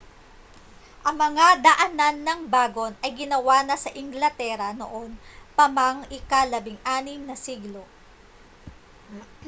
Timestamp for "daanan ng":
1.65-2.39